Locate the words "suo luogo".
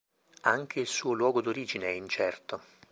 0.87-1.41